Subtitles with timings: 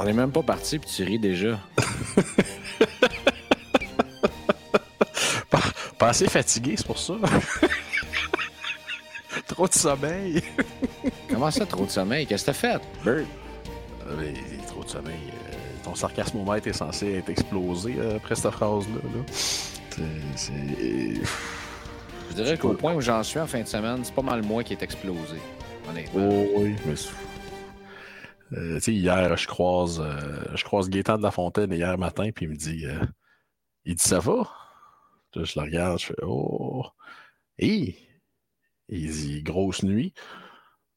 [0.00, 1.58] On n'est même pas parti, puis tu ris déjà.
[5.50, 5.60] Pas,
[5.98, 7.14] pas assez fatigué, c'est pour ça.
[9.48, 10.40] Trop de sommeil.
[11.28, 12.26] Comment ça, trop de sommeil?
[12.26, 13.26] Qu'est-ce que t'as fait, Bird?
[14.06, 14.32] Euh,
[14.68, 15.14] trop de sommeil.
[15.14, 19.00] euh, ton sarcasmomètre est censé être explosé euh, après cette phrase-là.
[19.02, 20.04] là.
[20.36, 20.52] C'est.
[22.30, 24.62] Je dirais qu'au point où j'en suis en fin de semaine, c'est pas mal moi
[24.62, 25.38] qui est explosé.
[25.90, 26.28] Honnêtement.
[26.30, 26.94] Oh, oui, mais.
[28.52, 32.86] Euh, hier, je croise, euh, croise de la Fontaine hier matin, puis il me dit
[32.86, 33.04] euh,
[33.84, 34.48] Il dit ça va?
[35.34, 36.86] Je le regarde, je fais Oh
[37.58, 37.96] Hé
[38.88, 40.14] Il dit Grosse nuit.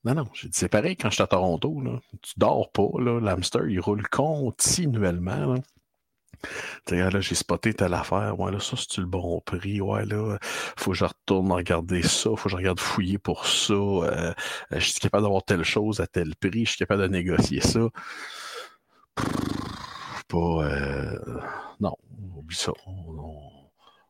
[0.03, 1.99] Non, non, j'ai dit c'est pareil quand je suis à Toronto, là.
[2.21, 2.87] Tu dors pas.
[2.99, 5.55] L'hamster, il roule continuellement.
[6.85, 8.39] Tu sais, là, j'ai spoté telle affaire.
[8.39, 9.81] Ouais, là, ça, c'est-tu le bon prix?
[9.81, 12.29] Ouais, là, faut que je retourne regarder ça.
[12.31, 13.73] Faut que je regarde fouiller pour ça.
[13.73, 14.33] Euh,
[14.71, 16.65] je suis capable d'avoir telle chose à tel prix.
[16.65, 17.79] Je suis capable de négocier ça.
[20.27, 20.37] Pas.
[20.37, 21.19] euh,
[21.79, 21.95] non,
[22.37, 22.71] oublie ça.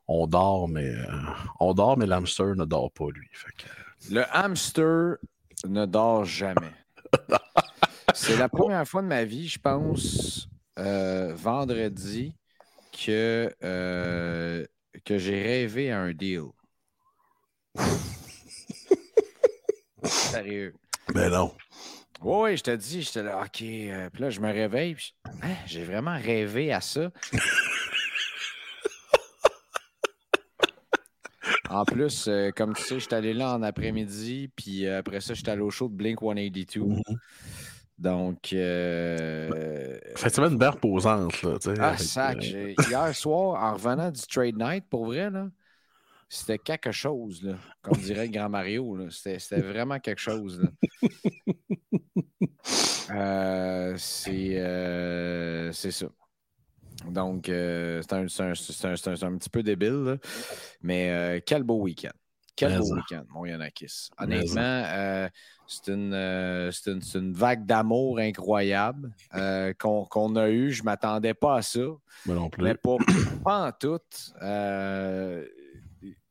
[0.08, 0.90] On, dort, mais.
[0.90, 1.08] euh,
[1.60, 3.28] on dort, mais l'hamster ne dort pas, lui.
[3.34, 5.18] Fait que, Le hamster
[5.68, 6.74] ne dort jamais.
[8.14, 10.48] C'est la première fois de ma vie, je pense,
[10.80, 12.34] euh, vendredi,
[12.92, 14.66] que, euh,
[15.06, 16.44] que j'ai rêvé à un deal.
[20.04, 20.74] Sérieux.
[21.14, 21.54] ben non.
[22.24, 23.62] Oui, oui, je te dis, j'étais là, OK.
[23.62, 24.96] euh, puis là, je me réveille.
[24.96, 27.12] puis je- Hein, j'ai vraiment rêvé à ça.
[31.70, 34.52] en plus, euh, comme tu sais, j'étais allé là en après-midi.
[34.56, 36.82] Puis euh, après ça, j'étais allé au show de Blink 182.
[36.82, 37.02] Mhm.
[38.02, 38.52] Donc.
[38.54, 41.58] euh, Effectivement, une belle reposante, là.
[41.80, 42.38] ah, avec, sac.
[42.54, 45.48] euh, Hier soir, en revenant du trade night, pour vrai, là,
[46.28, 47.54] c'était quelque chose, là.
[47.84, 48.98] Comme dirait le grand Mario.
[49.12, 50.68] C'était vraiment quelque chose.
[53.14, 56.06] Euh, c'est euh, c'est ça.
[57.10, 60.04] Donc, euh, c'est un, c'est un- c'est un- c'est un- c'est un petit peu débile,
[60.06, 60.18] là.
[60.82, 62.12] mais euh, quel beau week-end.
[62.56, 64.10] Quel Mais beau week-end, mon Yanakis.
[64.20, 65.30] Mais Honnêtement, euh,
[65.68, 70.72] c'est une, euh, une, une vague d'amour incroyable euh, qu'on a eue.
[70.72, 71.80] Je ne m'attendais pas à ça.
[72.26, 72.64] moi non plus.
[72.64, 72.98] Mais pas,
[73.44, 74.00] pas en tout.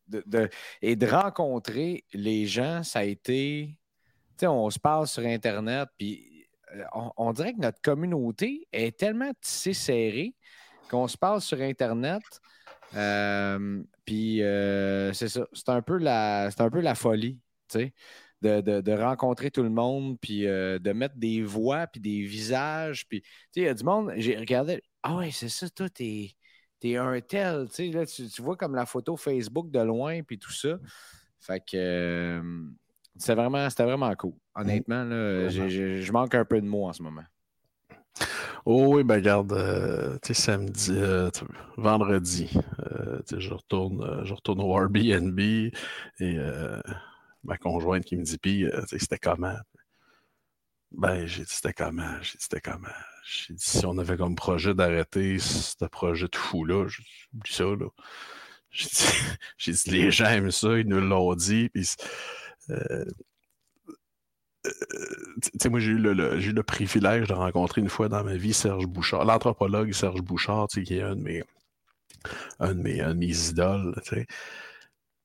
[0.09, 0.51] de- de-
[0.83, 3.77] et de rencontrer les gens, ça a été.
[4.37, 6.47] Tu sais, on se parle sur Internet, puis
[6.93, 10.35] on, on dirait que notre communauté est tellement tissée serrée
[10.91, 12.23] qu'on se parle sur Internet.
[12.95, 15.47] Euh, puis euh, c'est ça.
[15.53, 17.95] C'est un, peu la- c'est un peu la folie, tu sais.
[18.43, 22.23] De, de- de rencontrer tout le monde, puis euh, de mettre des voix, puis des
[22.23, 23.07] visages.
[23.07, 25.89] Puis, tu sais, il y a du monde, j'ai regardé, ah ouais, c'est ça, toi,
[25.91, 26.31] t'es
[26.81, 30.23] t'es un tel, tu sais, là, tu, tu vois comme la photo Facebook de loin,
[30.23, 30.79] puis tout ça.
[31.39, 32.41] Fait que
[33.17, 34.33] c'était vraiment, c'était vraiment cool.
[34.55, 37.25] Honnêtement, là, je manque un peu de mots en ce moment.
[38.67, 41.31] Oh oui, ben regarde, euh, tu sais, samedi, euh,
[41.77, 42.51] vendredi,
[42.81, 46.39] euh, je retourne, euh, je retourne au Airbnb et
[47.45, 48.67] ma conjointe qui me dit, puis,
[48.99, 49.57] c'était comment?
[50.93, 52.17] Ben, j'ai dit, c'était comment?
[52.21, 52.89] J'ai dit, c'était comment?
[53.25, 57.53] J'ai dit, si on avait comme projet d'arrêter ce projet de fou-là, j'ai dit, oublie
[57.53, 57.87] ça, là.
[59.57, 61.71] J'ai dit, les gens aiment ça, ils nous l'ont dit,
[65.43, 68.37] tu sais, moi, j'ai eu, le, eu le privilège de rencontrer une fois dans ma
[68.37, 71.43] vie Serge Bouchard, l'anthropologue Serge Bouchard, tu sais, qui est un de mes,
[72.59, 74.27] un de mes, idoles, tu sais.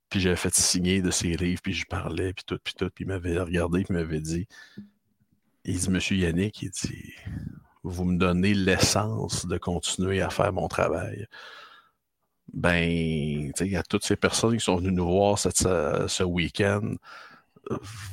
[0.09, 3.05] Puis j'avais fait signer de ses livres, puis je parlais, puis tout, puis tout, puis
[3.05, 4.47] il m'avait regardé, puis il m'avait dit,
[5.65, 7.13] il dit, Monsieur Yannick, il dit,
[7.83, 11.27] vous me donnez l'essence de continuer à faire mon travail.
[12.53, 16.95] Ben, il y a toutes ces personnes qui sont venues nous voir ce, week-end.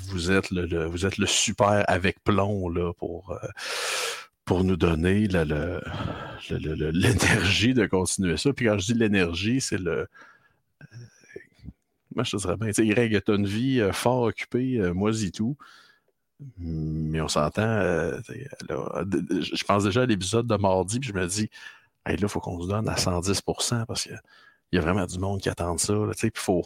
[0.08, 3.48] Vous êtes le, super avec plomb là, pour, euh,
[4.44, 5.26] pour nous donner
[6.48, 8.52] l'énergie de continuer ça.
[8.52, 10.08] Puis quand je dis l'énergie, c'est le.
[10.82, 10.86] Euh,
[12.14, 15.30] moi, je te dirais bien, Greg, tu as une vie euh, fort occupée, moi et
[15.30, 15.56] tout.
[16.58, 17.80] Mais on s'entend.
[17.80, 21.48] je pense déjà à l'épisode de mardi, puis je me dis,
[22.04, 24.20] là, il faut qu'on se donne à 110% parce qu'il
[24.72, 25.94] y a vraiment du monde qui attend ça.
[26.22, 26.64] il faut.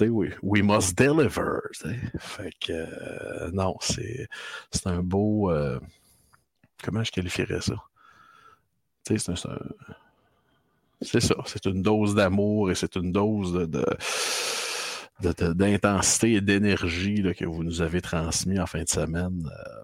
[0.00, 1.60] Oui, we must deliver.
[2.18, 4.28] Fait que euh, non, c'est
[4.84, 5.50] un beau.
[5.50, 5.78] Euh,
[6.82, 7.76] comment je qualifierais ça?
[9.06, 9.18] C'est
[11.02, 11.36] C'est ça.
[11.46, 13.84] C'est une dose d'amour et c'est une dose de
[15.20, 19.50] d'intensité et d'énergie que vous nous avez transmis en fin de semaine.
[19.50, 19.82] Euh,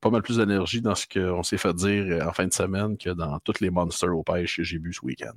[0.00, 3.10] pas mal plus d'énergie dans ce qu'on s'est fait dire en fin de semaine que
[3.10, 5.32] dans toutes les monsters au pêche que j'ai bu ce week-end.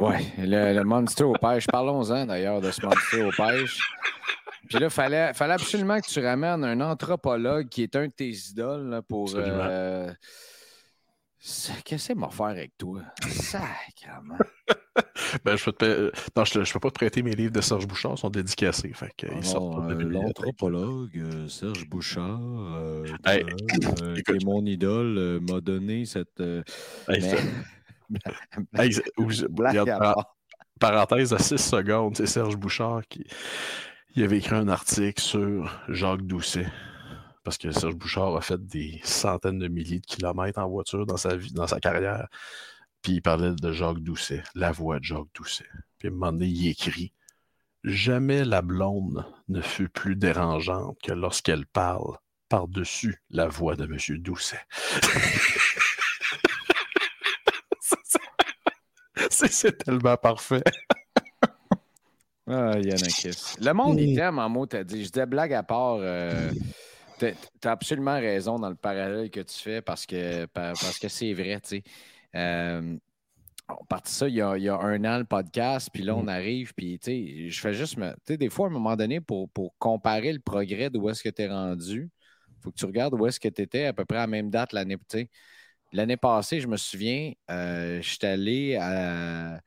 [0.00, 1.66] Oui, le, monster au pêche.
[1.66, 3.78] Parlons-en d'ailleurs de ce monster au pêche.
[4.68, 8.12] Puis là, il fallait, fallait absolument que tu ramènes un anthropologue qui est un de
[8.12, 9.32] tes idoles pour.
[9.34, 10.12] Euh,
[11.84, 13.02] qu'est-ce que m'a faire avec toi?
[13.28, 14.38] Sacrement.
[15.44, 16.12] ben, je peux, te...
[16.36, 18.92] non, je, je, peux pas te prêter mes livres de Serge Bouchard, ils sont dédicacés.
[18.92, 25.60] Fait que, ils sortent euh, L'anthropologue euh, Serge Bouchard, euh, qui est mon idole, m'a
[25.60, 26.42] donné cette.
[30.80, 33.24] Parenthèse à 6 secondes, c'est Serge Bouchard qui
[34.16, 36.66] il avait écrit un article sur Jacques Doucet
[37.44, 41.16] parce que Serge Bouchard a fait des centaines de milliers de kilomètres en voiture dans
[41.16, 42.28] sa vie, dans sa carrière.
[43.02, 45.66] Puis il parlait de Jacques Doucet, la voix de Jacques Doucet.
[45.98, 47.12] Puis à un moment donné, il écrit
[47.82, 52.18] Jamais la blonde ne fut plus dérangeante que lorsqu'elle parle
[52.50, 54.18] par-dessus la voix de M.
[54.18, 54.60] Doucet.
[59.50, 60.62] C'est tellement parfait.
[62.46, 63.56] ah, Yannakis.
[63.60, 65.04] Le monde, il t'aime en mots, t'as dit.
[65.04, 65.98] Je dis blague à part.
[66.00, 66.50] Euh,
[67.18, 71.32] tu as absolument raison dans le parallèle que tu fais parce que parce que c'est
[71.32, 71.82] vrai, tu sais.
[72.34, 72.96] Euh,
[73.68, 76.28] on partit ça il y, a, un an le podcast, puis là on mm.
[76.28, 77.94] arrive, puis tu sais, je fais juste.
[77.94, 81.22] Tu sais, des fois, à un moment donné, pour, pour comparer le progrès d'où est-ce
[81.22, 82.10] que tu es rendu,
[82.48, 84.26] il faut que tu regardes où est-ce que tu étais à peu près à la
[84.26, 84.96] même date l'année.
[85.92, 89.60] L'année passée, je me souviens, euh, je suis allé à,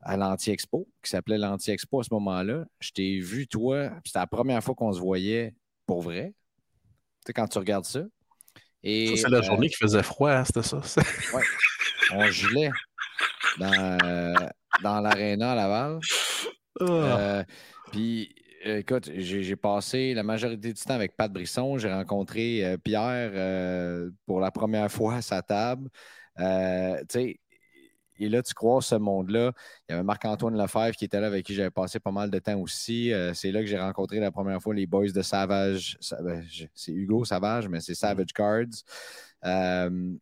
[0.00, 2.64] à l'Anti-Expo, qui s'appelait l'Anti-Expo à ce moment-là.
[2.78, 5.54] Je t'ai vu, toi, c'était la première fois qu'on se voyait
[5.86, 6.34] pour vrai
[7.34, 8.00] quand tu regardes ça.
[8.82, 10.80] c'est la journée euh, qui faisait froid, hein, c'était ça.
[11.34, 11.42] oui,
[12.12, 12.70] on gelait
[13.58, 14.34] dans, euh,
[14.82, 16.00] dans l'aréna à Laval.
[16.80, 17.44] Euh,
[17.92, 21.78] puis, écoute, j'ai passé la majorité du temps avec Pat Brisson.
[21.78, 25.88] J'ai rencontré Pierre pour la première fois à sa table.
[26.36, 27.38] sais,
[28.20, 29.52] et là, tu crois ce monde-là.
[29.88, 32.38] Il y avait Marc-Antoine Lefebvre qui était là avec qui j'avais passé pas mal de
[32.38, 33.12] temps aussi.
[33.12, 35.98] Euh, c'est là que j'ai rencontré la première fois les boys de Savage.
[36.20, 38.84] Ben, c'est Hugo Savage, mais c'est Savage Cards.
[39.44, 40.12] Euh,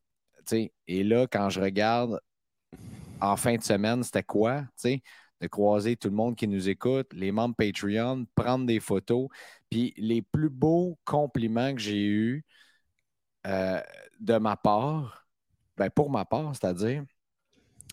[0.86, 2.20] et là, quand je regarde
[3.20, 4.64] en fin de semaine, c'était quoi?
[5.40, 9.28] De croiser tout le monde qui nous écoute, les membres Patreon, prendre des photos.
[9.70, 12.44] Puis les plus beaux compliments que j'ai eus
[13.46, 13.80] euh,
[14.20, 15.26] de ma part,
[15.76, 17.04] ben pour ma part, c'est-à-dire,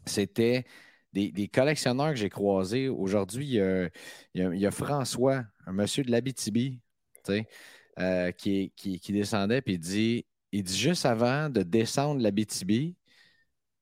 [0.06, 0.66] c'était
[1.14, 2.90] des, collectionneurs que j'ai croisés.
[2.90, 3.92] Aujourd'hui, il,
[4.34, 6.82] y a François, un monsieur de l'Abitibi,
[8.00, 12.98] euh, qui, qui, descendait, puis il dit, il dit juste avant de descendre l'Abitibi,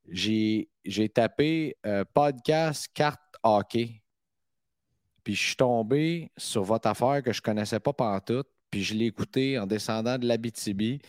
[0.08, 0.70] j'ai
[1.14, 4.02] tapé euh, podcast carte hockey.
[5.24, 8.44] Puis je suis tombé sur votre affaire que je ne connaissais pas tout.
[8.74, 11.00] Puis je l'ai écouté en descendant de l'Abitibi.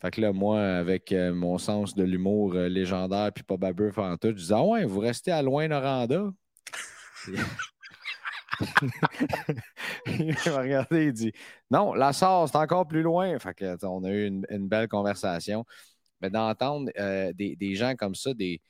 [0.00, 3.98] Fait que là, moi, avec euh, mon sens de l'humour euh, légendaire, puis pas babeuf
[3.98, 6.30] en tout, je disais Ah ouais, vous restez à loin Noranda.
[10.06, 11.32] il m'a regardé, il dit
[11.70, 13.38] Non, la sauce, c'est encore plus loin.
[13.40, 15.64] Fait que, on a eu une, belle conversation.
[16.20, 18.60] Mais d'entendre euh, des, gens comme ça, des,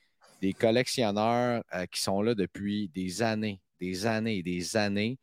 [0.41, 5.17] des collectionneurs qui sont là depuis des années, des années des années,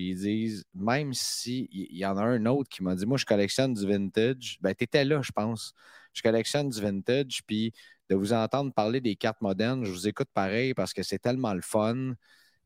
[0.00, 3.26] ils disent, même si il y, en a un autre qui m'a dit, moi, je
[3.26, 4.58] collectionne du vintage.
[4.60, 5.74] Ben, tu étais là, je pense.
[6.12, 7.72] Je collectionne du vintage, puis
[8.08, 11.54] de vous entendre parler des cartes modernes, je vous écoute pareil parce que c'est tellement
[11.54, 12.14] le fun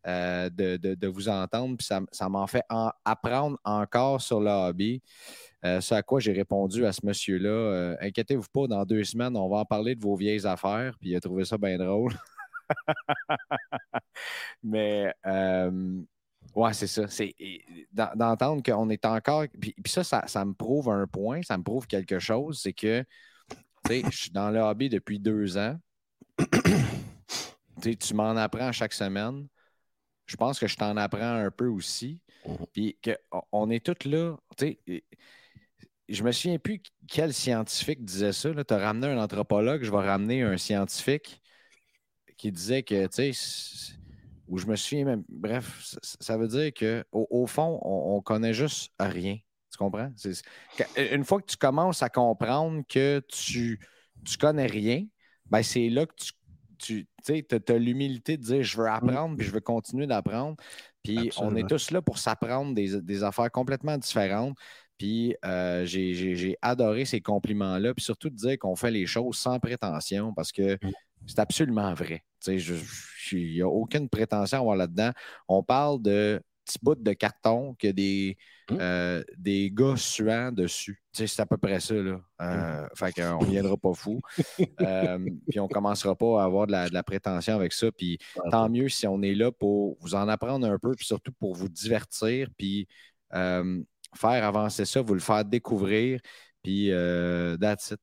[0.06, 2.64] euh, de, vous entendre, puis ça, m'en fait
[3.04, 5.02] apprendre encore sur le hobby.
[5.64, 9.36] Euh, ce à quoi j'ai répondu à ce monsieur-là, euh, inquiétez-vous pas, dans deux semaines,
[9.36, 12.12] on va en parler de vos vieilles affaires, puis il a trouvé ça bien drôle.
[14.62, 15.12] Mais
[16.54, 17.08] Ouais, c'est ça.
[17.08, 17.34] C'est
[17.92, 19.44] d'entendre qu'on est encore.
[19.60, 23.04] Puis, ça, ça, me prouve un point, ça me prouve quelque chose, c'est que
[23.50, 23.56] tu
[23.88, 25.76] sais, je suis dans le hobby depuis deux ans.
[27.82, 29.46] tu m'en apprends chaque semaine.
[30.26, 32.22] Je pense que je t'en apprends un peu aussi.
[32.46, 32.66] Mhm.
[32.72, 34.36] Puis qu'on est tous là.
[34.56, 35.04] Tu sais,
[36.08, 38.50] je me souviens plus quel scientifique disait ça.
[38.52, 41.40] Tu as ramené un anthropologue, je vais ramener un scientifique
[42.36, 43.94] qui disait que, tu sais,
[44.48, 45.24] où je me souviens même.
[45.28, 49.38] Bref, ça, veut dire qu'au au fond, on, connaît juste rien.
[49.70, 50.12] Tu comprends?
[50.96, 53.80] une fois que tu commences à comprendre que tu,
[54.24, 55.04] tu connais rien,
[55.46, 56.14] ben c'est là que
[56.78, 60.56] tu, tu as, l'humilité de dire je veux apprendre puis je veux continuer d'apprendre.
[61.02, 64.56] Puis on est tous là pour s'apprendre des, affaires complètement différentes.
[64.98, 67.94] Puis euh, j'ai adoré ces compliments-là.
[67.94, 70.92] Puis surtout de dire qu'on fait les choses sans prétention parce que mm.
[71.26, 72.22] c'est absolument vrai.
[72.46, 75.10] Il n'y a aucune prétention à avoir là-dedans.
[75.48, 78.36] On parle de petits bouts de carton que des,
[78.70, 78.76] mmh.
[78.80, 81.02] euh, des gars suants dessus.
[81.12, 81.94] c'est à peu près ça.
[81.94, 82.20] Là.
[82.40, 82.88] Euh, mmh.
[82.94, 84.20] Fait qu'on ne viendra pas fou.
[84.80, 87.90] Euh, puis on ne commencera pas à avoir de la, prétention avec ça.
[87.92, 88.18] Puis
[88.50, 91.54] tant mieux si on est là pour vous en apprendre un peu, puis surtout pour
[91.54, 92.86] vous divertir, puis
[94.16, 96.20] faire avancer ça, vous le faire découvrir.
[96.62, 96.90] Puis
[97.60, 98.00] that's it.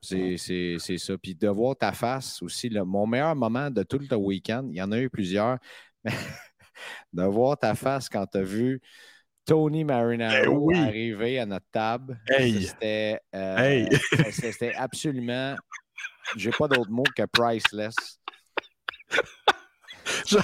[0.00, 1.18] C'est ça.
[1.18, 2.70] Puis de voir ta face aussi.
[2.70, 5.58] mon meilleur moment de tout le week-end, il y en a eu plusieurs,
[6.04, 6.12] mais
[7.12, 8.80] de voir ta face quand tu as vu
[9.46, 12.18] Tony Marinaro ben arriver à notre table.
[12.28, 13.86] C'était euh,
[14.30, 15.56] C'était absolument.
[16.36, 17.94] J'ai pas d'autre mot que priceless.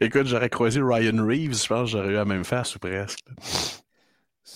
[0.00, 3.24] Écoute, j'aurais croisé Ryan Reeves, je pense que j'aurais eu la même face ou presque.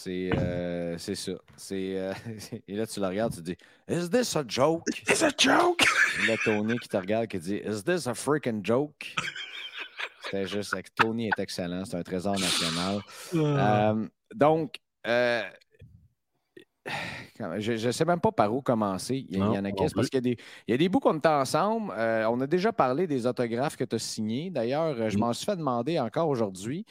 [0.08, 1.32] Euh, c'est ça.
[1.56, 2.12] C'est, euh,
[2.68, 3.56] et là, tu le regardes, tu dis
[3.88, 4.82] Is this a joke?
[5.08, 5.84] Is a joke?
[6.22, 9.14] Et là, Tony qui te regarde, qui dit Is this a freaking joke?
[10.24, 13.00] C'était juste que Tony est excellent, c'est un trésor national.
[13.34, 13.90] Ah.
[13.90, 14.74] Euh, donc,
[17.58, 19.24] je ne sais même pas par où commencer.
[19.28, 20.36] Il y, en a qui, parce qu'il y,
[20.68, 21.92] y, a des bouts qu'on est ensemble.
[21.92, 24.50] on a déjà parlé des autographes que tu as signés.
[24.50, 25.20] D'ailleurs, je mm.
[25.20, 26.84] m'en suis fait demander encore aujourd'hui.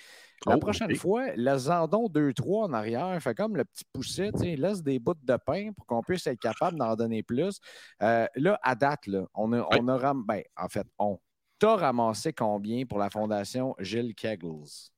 [0.46, 3.18] La oh, prochaine fois, laisse-en donc deux, trois en arrière.
[3.22, 6.78] Fait comme le petit pousset, laisse des bouts de pain pour qu'on puisse être capable
[6.78, 7.60] d'en donner plus.
[8.04, 11.20] Euh, là, à date, là, on a, on a ben, en fait, on
[11.58, 14.92] t'a ramassé combien pour la fondation Gilles Kegels?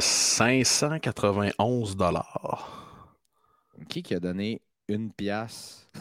[0.00, 3.10] 591 dollars.
[3.88, 5.88] Qui qui a donné une pièce?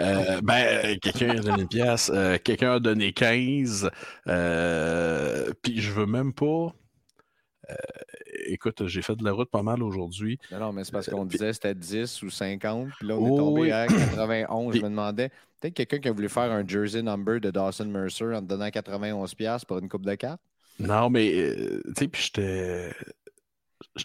[0.00, 3.90] Euh, ben, quelqu'un a donné une pièce, euh, quelqu'un a donné 15,
[5.62, 6.74] puis je veux même pas.
[7.70, 7.74] Euh,
[8.46, 10.38] écoute, j'ai fait de la route pas mal aujourd'hui.
[10.52, 13.72] Non, mais c'est parce qu'on disait c'était 10 ou 50, puis là, on est tombé
[13.72, 14.76] à 91.
[14.76, 15.30] Je me demandais,
[15.60, 18.68] peut-être quelqu'un qui a voulu faire un jersey number de Dawson Mercer en te donnant
[18.68, 20.40] 91$ pour une coupe de cartes?
[20.78, 22.92] Non, mais, euh, tu sais, puis j'étais.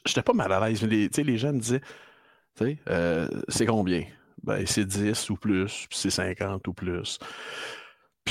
[0.06, 0.80] J'étais pas mal à l'aise.
[0.80, 1.82] Sais, les gens me disaient,
[2.58, 4.06] tu sais, euh, c'est combien?
[4.44, 7.20] Ben, c'est 10 ou plus, puis c'est 50 ou plus.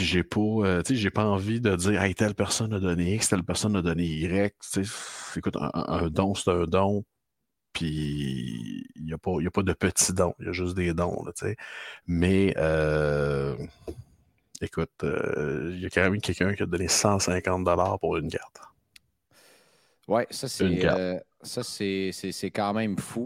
[0.03, 3.43] J'ai pas, euh, j'ai pas envie de dire hey, telle personne a donné X, telle
[3.45, 4.55] personne a donné Y.
[5.37, 7.05] Écoute, un, don, c'est un don.
[7.73, 10.93] Puis il n'y a, pas, a pas de petits dons, il y a juste des
[10.93, 11.23] dons.
[11.25, 11.33] Là,
[12.07, 13.55] Mais euh,
[14.61, 18.61] écoute, euh, il y a quand même quelqu'un qui a donné 150 pour une carte.
[20.11, 23.25] Oui, ça c'est ça c'est quand même fou.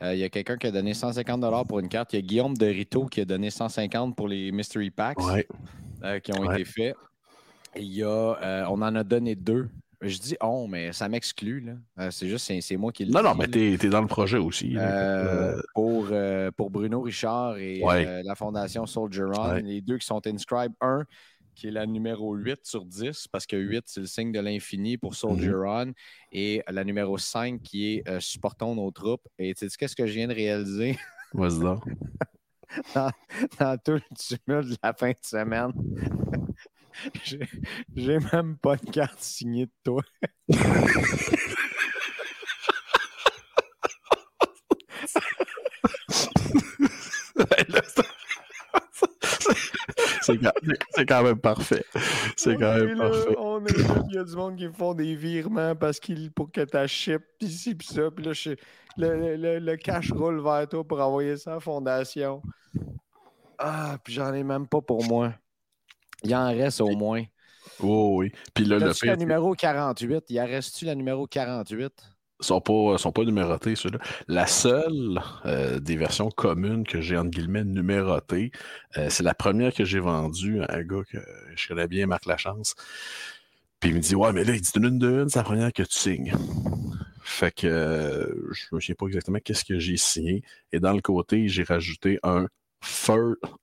[0.00, 2.12] Il y a quelqu'un qui a donné 150 pour une carte.
[2.12, 5.18] Il y a Guillaume de Rito qui a donné 150 pour les Mystery Packs.
[5.18, 5.46] Ouais.
[6.02, 6.96] Euh, qui ont été faits.
[7.76, 9.68] Il y a, euh, on en a donné deux.
[10.00, 11.76] Je dis on, mais ça m'exclut.
[11.98, 14.38] Euh, c'est juste, c'est moi qui le Non, non, mais tu es, dans le projet
[14.38, 14.76] aussi.
[15.74, 16.06] pour,
[16.56, 17.82] pour Bruno Richard et
[18.24, 20.72] la Fondation Soldier On, les deux qui sont inscribed.
[20.80, 21.04] Un,
[21.60, 24.96] qui est la numéro 8 sur 10, parce que 8, c'est le signe de l'infini
[24.96, 25.90] pour Soldier mm-hmm.
[25.90, 25.92] On.
[26.32, 29.28] Et la numéro 5, qui est Supportons nos troupes.
[29.38, 30.98] Et tu sais, qu'est-ce que je viens de réaliser?
[31.34, 31.60] Vas-y
[32.94, 35.72] dans, tout le tumulte de la fin de semaine.
[37.94, 40.02] J'ai même pas de carte signée de toi.
[50.90, 51.84] C'est quand même parfait.
[52.36, 53.36] C'est quand même parfait.
[53.38, 56.50] On est là, il y a du monde qui font des virements parce qu'il pour
[56.50, 58.10] que tu chip, pis ci, pis ça.
[58.10, 58.32] Puis là,
[58.96, 62.42] le, le, le, cash roule vers toi pour envoyer ça à la fondation.
[63.58, 65.34] Ah, puis j'en ai même pas pour moi.
[66.22, 67.24] Il en reste au moins.
[67.82, 68.32] Oh oui.
[68.54, 70.24] Puis là, le la numéro 48.
[70.28, 71.92] Il en reste-tu la numéro 48?
[72.40, 73.98] Sont pas, sont pas numérotés, ceux-là.
[74.26, 78.50] La seule euh, des versions communes que j'ai, entre guillemets, numérotées,
[78.96, 81.18] euh, c'est la première que j'ai vendue à un gars que
[81.54, 82.74] je connais bien, Marc Lachance.
[83.80, 85.72] Puis il me dit Ouais, mais là, il dit une de une, c'est la première
[85.72, 86.34] que tu signes.
[87.22, 90.42] Fait que euh, je me souviens pas exactement qu'est-ce que j'ai signé.
[90.72, 92.46] Et dans le côté, j'ai rajouté un,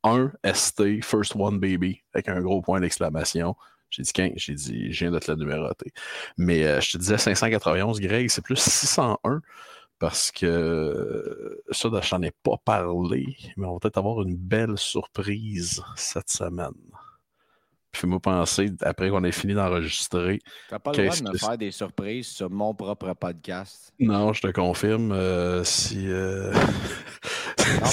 [0.04, 3.56] un ST, First One Baby, avec un gros point d'exclamation.
[3.90, 5.92] J'ai dit 15, j'ai dit, je viens de te la numéroter.
[6.38, 9.42] Mais euh, je te disais 591, Greg, c'est plus 601
[10.00, 14.78] parce que ça, je n'en ai pas parlé, mais on va peut-être avoir une belle
[14.78, 16.74] surprise cette semaine.
[17.94, 20.40] Fais-moi penser, après qu'on ait fini d'enregistrer.
[20.40, 23.92] Tu n'as pas le droit de me faire des surprises sur mon propre podcast.
[24.00, 25.12] Non, je te confirme.
[25.14, 26.08] Euh, si.
[26.08, 26.54] Euh...
[26.54, 26.60] non,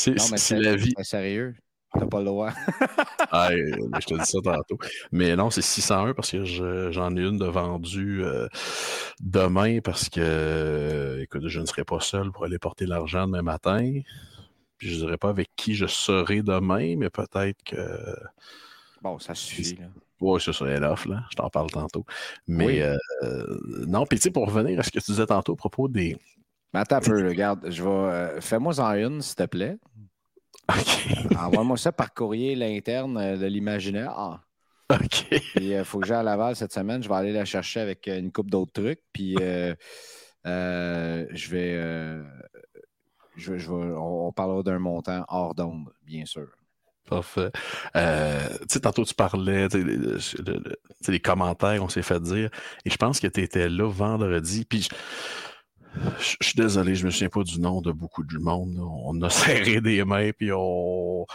[0.00, 0.92] mais, c'est la vie.
[1.02, 1.54] sérieux.
[1.92, 2.50] T'as pas le droit.
[3.30, 4.78] ah, je te dis ça tantôt.
[5.12, 8.48] Mais non, c'est 601 parce que j'en ai une de vendue euh,
[9.20, 14.00] demain parce que, écoute, je ne serai pas seul pour aller porter l'argent demain matin.
[14.78, 18.14] Puis je ne dirais pas avec qui je serai demain, mais peut-être que.
[19.02, 19.76] Bon, ça suffit.
[19.76, 19.86] Là.
[20.20, 21.24] Oui, c'est ça, elle offre, là.
[21.30, 22.04] Je t'en parle tantôt.
[22.46, 22.96] Mais euh,
[23.86, 26.16] non, puis tu sais, pour revenir à ce que tu disais tantôt à propos des.
[26.72, 27.88] Mais attends un peu, regarde, je vais.
[27.88, 29.76] Euh, fais-moi en une, s'il te plaît.
[31.38, 34.12] Envoie-moi ça par courrier l'interne euh, de l'imaginaire.
[34.16, 34.40] Ah.
[34.90, 35.26] OK.
[35.28, 37.02] Puis il faut que j'aille à Laval cette semaine.
[37.02, 39.00] Je vais aller la chercher avec une coupe d'autres trucs.
[39.12, 39.76] Puis je
[41.50, 42.22] vais.
[43.36, 46.48] Je, vais on, on parlera d'un montant hors d'onde, bien sûr.
[47.06, 47.52] Parfait.
[47.94, 49.68] Euh, tu tantôt tu parlais,
[51.08, 52.50] les commentaires, on s'est fait dire,
[52.84, 54.88] et je pense que tu étais là vendredi, puis
[56.18, 58.78] je, suis désolé, je me souviens pas du nom de beaucoup de monde.
[58.78, 61.26] On a serré des mains, puis on...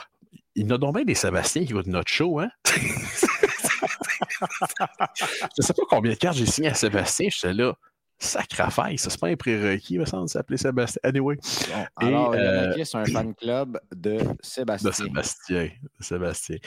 [0.56, 2.50] Il y en a donc bien des Sébastien qui de notre show, hein?
[5.58, 7.74] je sais pas combien de cartes j'ai signé à Sébastien, j'étais là.
[8.20, 11.00] Sacrafaille, ça, c'est pas un prérequis, me semble, s'appeler Sébastien.
[11.04, 11.38] Anyway.
[11.96, 14.90] alors, euh, c'est un fan club de Sébastien.
[14.90, 15.70] De Sébastien.
[16.00, 16.58] Sébastien.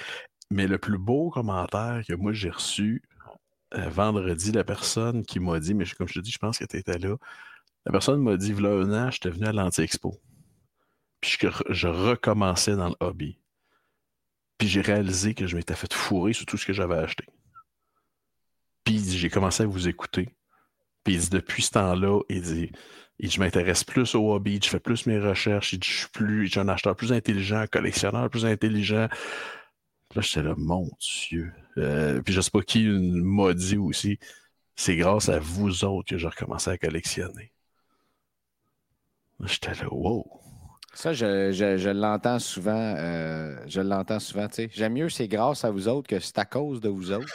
[0.50, 3.02] Mais le plus beau commentaire que moi j'ai reçu
[3.76, 6.64] euh, vendredi, la personne qui m'a dit, mais comme je te dis, je pense que
[6.64, 7.16] tu étais là.
[7.86, 10.20] La personne m'a dit, voilà un an, j'étais venu à l'Anti-Expo.
[11.20, 11.38] Puis
[11.70, 13.38] je, recommençais dans le hobby.
[14.58, 17.24] Puis j'ai réalisé que je m'étais fait fourrer sur tout ce que j'avais acheté.
[18.84, 20.28] Puis j'ai commencé à vous écouter.
[21.02, 22.72] Puis depuis ce temps-là, il dit,
[23.20, 26.68] je m'intéresse plus au hobby, je fais plus mes recherches, je suis plus, je un
[26.68, 29.08] acheteur plus intelligent, un collectionneur plus intelligent.
[30.14, 31.52] Là, j'étais là, mon Dieu.
[31.78, 34.18] Euh, puis je sais pas qui m'a dit aussi,
[34.76, 37.53] c'est grâce à vous autres que j'ai recommencé à collectionner.
[39.40, 40.24] J'étais là, wow.
[40.94, 42.94] Ça, je, l'entends souvent.
[42.96, 44.46] Euh, je l'entends souvent.
[44.70, 47.26] J'aime mieux c'est grâce à vous autres que c'est à cause de vous autres.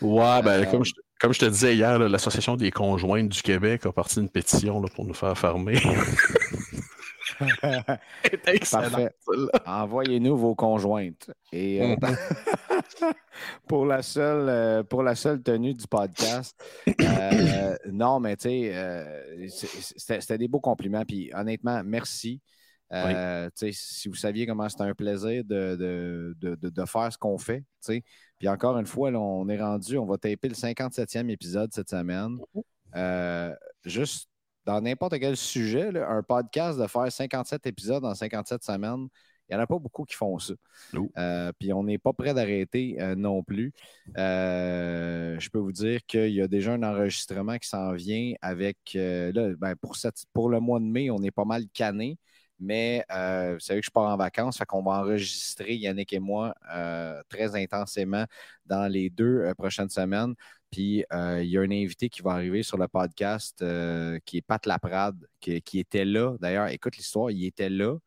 [0.00, 3.84] Ouais, ben, euh, comme je, comme je te disais hier, l'Association des conjointes du Québec
[3.84, 5.78] a parti d'une pétition pour nous faire fermer.
[8.70, 9.10] Parfait.
[9.66, 11.30] Envoyez-nous vos conjointes.
[11.52, 13.12] Et euh, mm.
[13.68, 16.56] pour, la seule, euh, pour la seule tenue du podcast,
[17.00, 21.04] euh, non, mais tu sais, c'était des beaux compliments.
[21.04, 22.40] Puis honnêtement, merci.
[23.54, 27.64] Si vous saviez comment c'était un plaisir de, de, faire ce qu'on fait,
[28.38, 32.38] puis encore une fois, on est rendu, on va taper le 57e épisode cette semaine.
[32.96, 34.28] Euh, juste
[34.64, 39.08] dans n'importe quel sujet, un podcast de faire 57 épisodes en 57 semaines,
[39.48, 40.54] il n'y en a pas beaucoup qui font ça.
[41.18, 43.72] Euh, puis on n'est pas prêt d'arrêter euh, non plus.
[44.16, 48.78] je peux vous dire qu'il y a déjà un enregistrement qui s'en vient avec.
[48.94, 49.96] là, ben, pour,
[50.32, 52.18] pour le mois de mai, on est pas mal canné.
[52.62, 56.20] Mais euh, vous savez que je pars en vacances, fait qu'on va enregistrer, Yannick et
[56.20, 58.24] moi, euh, très intensément
[58.66, 60.34] dans les deux euh, prochaines semaines.
[60.70, 63.62] Puis il y a un invité qui va arriver sur le podcast
[64.24, 66.34] qui est Pat Laprade, qui, était là.
[66.40, 67.98] D'ailleurs, écoute l'histoire, il était là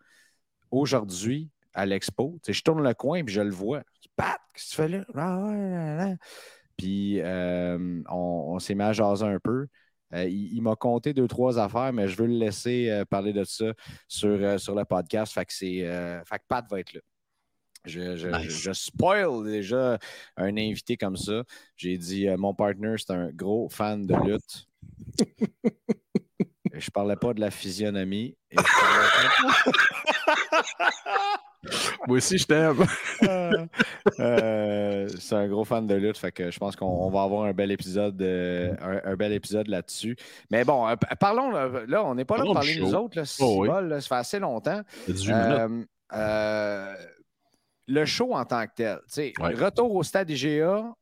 [0.72, 2.40] aujourd'hui à l'expo.
[2.48, 3.84] je tourne le coin et je le vois.
[4.16, 5.06] Pat, qu'est-ce que tu fais là?
[5.16, 6.16] Ah,
[6.76, 7.22] puis
[8.10, 9.68] on, s'est mis à jaser un peu.
[10.16, 13.44] Euh, il, m'a compté deux, trois affaires, mais je veux le laisser euh, parler de
[13.44, 13.74] ça
[14.08, 15.34] sur, euh, sur le podcast.
[15.34, 17.02] Fait que, fait que Pat va être là.
[17.86, 20.00] Je, je, spoil déjà
[20.38, 21.44] un invité comme ça.
[21.76, 24.66] J'ai dit mon partner, c'est un gros fan de lutte.
[26.74, 28.36] je parlais pas de la physionomie.
[32.08, 32.86] Moi aussi, je t'aime.
[34.20, 37.54] Euh, c'est un gros fan de lutte, fait que je pense qu'on va avoir un
[37.54, 38.72] bel épisode, euh,
[39.04, 40.16] un, bel épisode là-dessus.
[40.52, 43.20] Mais bon, euh, parlons là, on n'est pas là pour parler de nous autres.
[43.40, 44.82] Oh, ça fait assez longtemps.
[47.88, 49.00] le show en tant que tel.
[49.40, 50.94] Retour au stade IGA,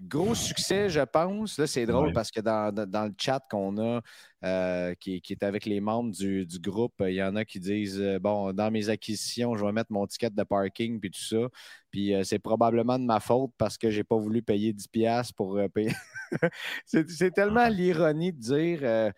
[0.00, 1.58] gros succès, je pense.
[1.58, 4.00] Là, c'est drôle parce que dans, le chat qu'on a,
[4.46, 8.20] euh, qui, est avec les membres du, groupe, il y en a qui disent euh,
[8.20, 11.48] Bon, dans mes acquisitions, je vais mettre mon ticket de parking puis tout ça.
[11.90, 15.32] Puis euh, c'est probablement de ma faute parce que je n'ai pas voulu payer 10$
[15.34, 15.92] pour payer.
[16.84, 19.12] c'est tellement l'ironie de dire.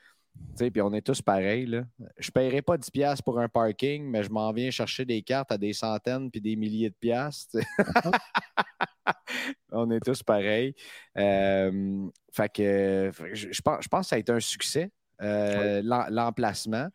[0.56, 1.66] puis on est tous pareils.
[1.66, 1.84] Là.
[2.16, 5.52] Je ne paierai pas 10$ pour un parking, mais je m'en viens chercher des cartes
[5.52, 7.58] à des centaines puis des milliers de piastres.
[9.72, 10.74] on est tous pareils.
[11.14, 14.90] Fait que, je, pense, je pense que ça a été un succès,
[15.22, 16.88] euh, l'emplacement.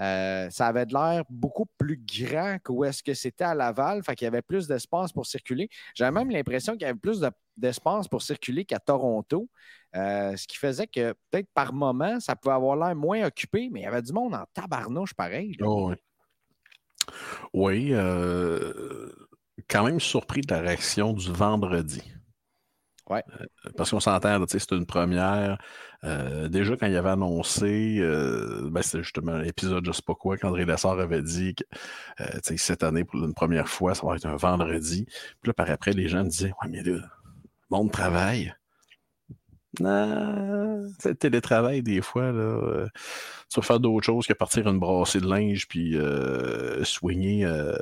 [0.00, 4.14] Euh, ça avait l'air beaucoup plus grand que où est-ce que c'était à Laval, fait
[4.14, 5.68] qu'il y avait plus d'espace pour circuler.
[5.94, 7.20] J'avais même l'impression qu'il y avait plus
[7.56, 9.48] d'espace pour circuler qu'à Toronto,
[9.92, 13.82] ce qui faisait que peut-être par moment, ça pouvait avoir l'air moins occupé, mais il
[13.82, 15.56] y avait du monde en tabarnouche pareil.
[15.60, 15.92] Oh,
[17.52, 17.94] oui, oui
[19.68, 22.02] quand même surpris de la réaction du vendredi.
[23.08, 23.24] Ouais.
[23.40, 25.58] Euh, parce qu'on s'entend, c'est une première.
[26.04, 30.36] Euh, déjà, quand il avait annoncé, euh, ben, c'était justement l'épisode, je sais pas quoi,
[30.36, 31.64] qu'André Lessard avait dit que
[32.56, 35.06] cette année, pour une première fois, ça va être un vendredi.
[35.06, 37.02] Puis là, par après, les gens disaient Ouais, mais là, le
[37.70, 38.54] monde travaille.
[39.80, 42.88] Non, c'est le télétravail, des fois, là, euh,
[43.48, 47.76] tu vas faire d'autres choses que partir une brassée de linge puis euh, soigner, euh,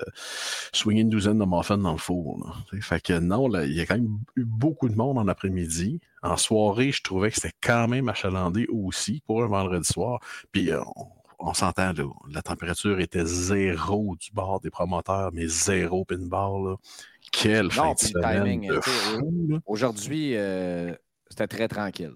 [0.87, 2.57] une douzaine de muffins dans le four.
[2.81, 6.01] Fait que non, il y a quand même eu beaucoup de monde en après-midi.
[6.23, 10.21] En soirée, je trouvais que c'était quand même achalandé aussi pour un vendredi soir.
[10.53, 10.71] Puis
[11.39, 11.93] on, s'entend,
[12.31, 16.71] la température était zéro du bord des promoteurs, mais zéro pinball.
[16.71, 16.77] Là.
[17.33, 18.81] Quel fin de semaine
[19.67, 20.37] Aujourd'hui,
[21.29, 22.15] c'était très tranquille.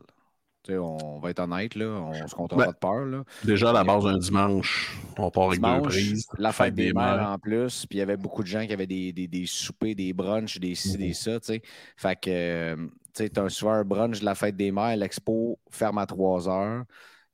[0.68, 3.24] on va être honnête, là, on se compte pas de peur.
[3.44, 6.26] Déjà, à la base d'un dimanche, on part avec deux prises.
[6.38, 8.86] La fête des, mères en plus, puis il y avait beaucoup de gens qui avaient
[8.86, 11.40] des, des, des soupers, des brunchs, des ci, des ça.
[11.40, 11.62] T'sais.
[11.96, 12.76] Fait que, euh,
[13.14, 16.84] tu sais, as un brunch de la fête des mères, l'expo ferme à 3 heures.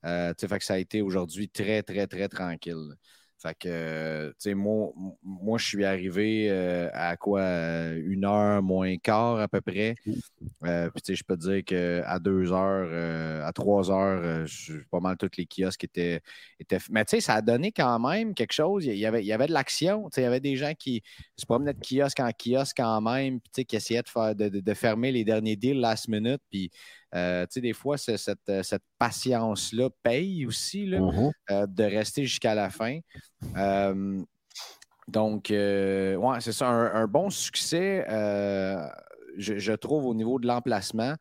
[0.05, 2.95] Euh, fait que ça a été aujourd'hui très, très, très tranquille.
[3.39, 4.91] Fait que, tu sais, moi,
[5.23, 7.43] moi, je suis arrivé euh, à quoi?
[7.93, 9.95] Une heure moins quart à peu près.
[10.65, 14.47] Euh, puis, tu sais, je peux te dire qu'à deux heures, euh, à trois heures,
[14.89, 16.21] pas mal tous les kiosques étaient.
[16.59, 16.79] étaient...
[16.89, 18.85] Mais, tu sais, ça a donné quand même quelque chose.
[18.85, 20.09] Il y avait, il y avait de l'action.
[20.09, 21.03] Tu sais, il y avait des gens qui
[21.35, 24.33] se promenaient de kiosque en kiosque quand même, puis, tu sais, qui essayaient de, faire,
[24.33, 26.41] de, de, fermer les derniers deals last minute.
[26.49, 26.71] Puis,
[27.15, 31.31] euh, tu sais, des fois, cette, euh, cette patience-là paye aussi là, mm-hmm.
[31.51, 32.99] euh, de rester jusqu'à la fin.
[35.07, 38.05] donc, ouais, c'est ça, un, bon succès,
[39.37, 41.15] je, trouve, au niveau de l'emplacement.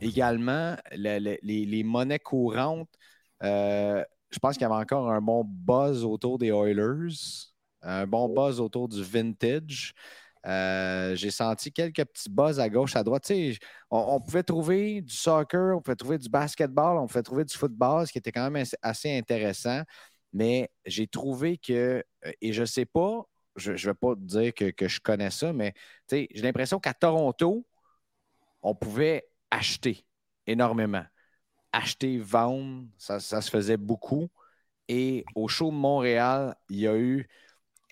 [0.00, 2.90] également, les, monnaies courantes,
[3.40, 7.14] je pense qu'il y avait encore un bon buzz autour des Oilers,
[7.82, 9.94] un bon buzz autour du vintage.
[10.46, 13.30] Euh, j'ai senti quelques petits buzz à gauche, à droite.
[13.90, 18.06] On, pouvait trouver du soccer, on pouvait trouver du basketball, on pouvait trouver du football,
[18.06, 19.82] ce qui était quand même assez intéressant.
[20.32, 23.22] Mais j'ai trouvé que, euh, et je ne sais pas,
[23.56, 25.74] je ne vais pas dire que, je connais ça, mais
[26.10, 27.66] j'ai l'impression qu'à Toronto,
[28.62, 30.06] on pouvait acheter
[30.46, 31.04] énormément.
[31.72, 34.28] Acheter, vendre, ça, ça se faisait beaucoup.
[34.88, 37.28] Et au show de Montréal, il y a eu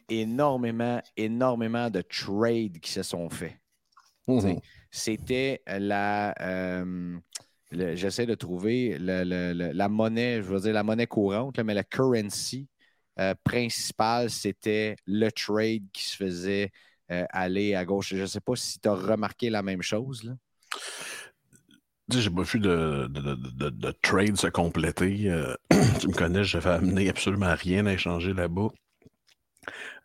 [0.09, 3.57] énormément, énormément de trades qui se sont faits.
[4.27, 4.61] Mhm.
[4.91, 6.35] C'était la.
[6.41, 7.19] Euh,
[7.71, 12.69] j'essaie de trouver la monnaie, je veux dire la monnaie courante, mais la currency
[13.19, 16.71] euh, principale, c'était le trade qui se faisait
[17.11, 18.15] euh, aller à gauche.
[18.15, 20.25] Je ne sais pas si tu as remarqué la même chose.
[20.25, 20.33] Là.
[22.11, 25.33] J'ai pas vu de, de, trade se compléter.
[26.01, 28.69] tu me connais, je n'avais amené absolument rien à échanger là-bas.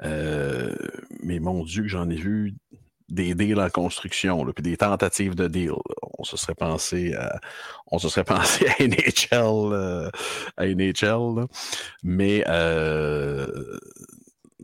[0.04, 0.76] Euh,
[1.22, 2.56] mais mon Dieu, j'en ai vu
[3.10, 5.74] des deals en construction, puis des tentatives de deals.
[6.18, 7.40] On se serait pensé à,
[7.88, 10.10] on se serait pensé à NHL, euh,
[10.58, 11.48] à NHL
[12.04, 13.80] mais euh,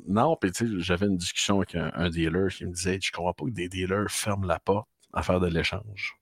[0.08, 3.52] non, puis j'avais une discussion avec un, dealer qui me disait, je comprends pas que
[3.52, 6.18] des dealers ferment la porte à faire de l'échange.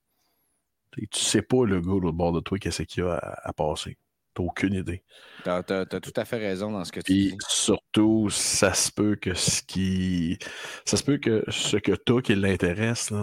[0.91, 3.97] Tu sais pas le gars au bord de toi qu'est-ce qu'il y a à passer.
[4.33, 5.03] T'as aucune idée.
[5.43, 7.37] Tu as, tout à fait raison dans ce que tu dis.
[7.47, 10.39] surtout, ça se peut que ce qui.
[10.85, 13.13] Ça se peut que ce que toi qui l'intéresse,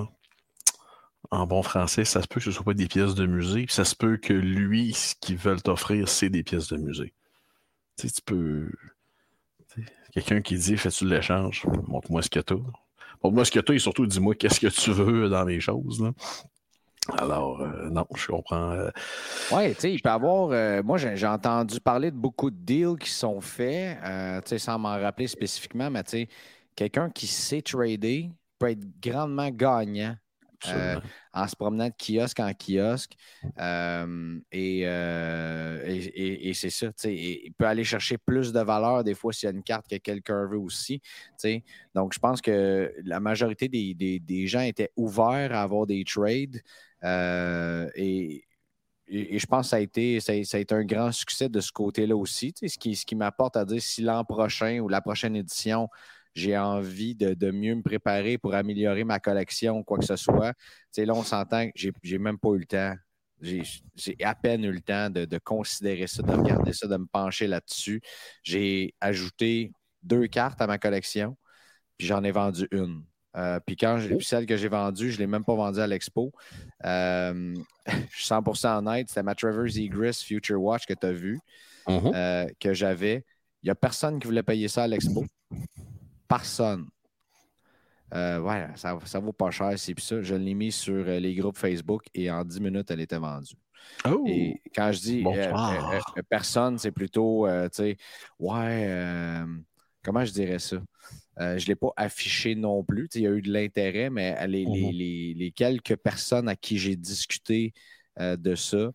[1.31, 3.67] en bon français, ça se peut que ce ne soit pas des pièces de musée.
[3.69, 7.13] ça se peut que lui, ce qu'il veut t'offrir, c'est des pièces de musée.
[7.97, 8.71] Tu sais, tu peux.
[10.13, 11.65] Quelqu'un qui dit Fais-tu de l'échange?
[11.87, 12.57] Montre-moi ce que tu as.
[13.23, 16.01] Montre-moi ce que tu as et surtout dis-moi qu'est-ce que tu veux dans les choses.
[16.03, 16.13] Là.
[17.19, 18.73] Alors, euh, non, je comprends.
[18.73, 18.91] Euh.
[19.53, 20.51] Oui, tu sais, il peut y avoir.
[20.51, 23.99] Euh, moi, j'ai entendu parler de beaucoup de deals qui sont faits,
[24.45, 26.29] tu sais, sans m'en rappeler spécifiquement, mais tu sais,
[26.75, 30.17] quelqu'un qui sait trader peut être grandement gagnant
[31.33, 33.15] en se promenant de kiosque en kiosque.
[34.53, 36.89] et, et, c'est ça.
[37.05, 39.97] Il peut aller chercher plus de valeur des fois s'il y a une carte que
[39.97, 41.01] quelqu'un veut aussi.
[41.95, 46.61] Donc, je pense que la majorité des, des, gens étaient ouverts à avoir des trades.
[47.03, 48.45] Et
[49.11, 52.17] et, je pense que ça a, été, ça, été un grand succès de ce côté-là
[52.17, 52.55] aussi.
[52.57, 55.89] ce qui, ce qui m'apporte à dire si l'an prochain ou la prochaine édition,
[56.35, 60.55] j'ai envie de, mieux me préparer pour améliorer ma collection quoi que ce soit.
[60.97, 62.95] là, on s'entend que j'ai même pas eu le temps.
[63.41, 63.65] J'ai
[64.23, 68.01] à peine eu le temps de, considérer ça, de regarder ça, de me pencher là-dessus.
[68.45, 71.37] J'ai ajouté deux cartes à ma collection,
[71.97, 73.05] puis j'en ai vendu une.
[73.37, 75.87] Euh, puis quand j'ai, celle que j'ai vendue, je ne l'ai même pas vendue à
[75.87, 76.33] l'expo.
[76.85, 77.55] Euh,
[77.87, 81.41] je suis 100% honnête, c'était ma Travers Egris Future Watch que tu as vu,
[81.87, 82.13] mm-hmm.
[82.15, 83.25] euh, que j'avais.
[83.63, 85.25] Il n'y a personne qui voulait payer ça à l'expo.
[86.27, 86.87] Personne.
[88.13, 90.21] ouais, ça, ça vaut pas cher, c'est ça.
[90.23, 93.55] Je l'ai mis sur les groupes Facebook et en 10 minutes, elle était vendue.
[94.07, 94.25] Oh!
[94.27, 95.25] Et quand je dis
[96.29, 97.97] personne, c'est plutôt, tu sais,
[98.39, 99.45] ouais,
[100.03, 100.77] comment je dirais ça?
[101.41, 103.09] Euh, je ne l'ai pas affiché non plus.
[103.15, 104.91] Il y a eu de l'intérêt, mais euh, mhm.
[104.93, 107.73] les, quelques personnes à qui j'ai discuté
[108.19, 108.93] euh, de ça